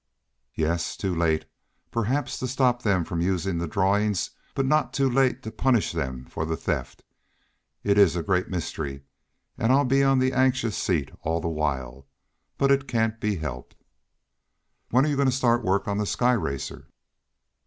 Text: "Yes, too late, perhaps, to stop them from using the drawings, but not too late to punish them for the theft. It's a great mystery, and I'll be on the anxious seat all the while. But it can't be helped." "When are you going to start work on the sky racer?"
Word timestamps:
"Yes, 0.55 0.97
too 0.97 1.13
late, 1.13 1.45
perhaps, 1.91 2.39
to 2.39 2.47
stop 2.47 2.81
them 2.81 3.05
from 3.05 3.21
using 3.21 3.59
the 3.59 3.67
drawings, 3.67 4.31
but 4.55 4.65
not 4.65 4.93
too 4.93 5.07
late 5.07 5.43
to 5.43 5.51
punish 5.51 5.91
them 5.91 6.25
for 6.25 6.43
the 6.43 6.57
theft. 6.57 7.03
It's 7.83 8.15
a 8.15 8.23
great 8.23 8.49
mystery, 8.49 9.03
and 9.59 9.71
I'll 9.71 9.85
be 9.85 10.03
on 10.03 10.17
the 10.17 10.33
anxious 10.33 10.75
seat 10.75 11.11
all 11.21 11.39
the 11.39 11.47
while. 11.49 12.07
But 12.57 12.71
it 12.71 12.87
can't 12.87 13.19
be 13.19 13.35
helped." 13.35 13.75
"When 14.89 15.05
are 15.05 15.07
you 15.07 15.15
going 15.17 15.29
to 15.29 15.31
start 15.31 15.63
work 15.63 15.87
on 15.87 15.99
the 15.99 16.07
sky 16.07 16.33
racer?" 16.33 16.87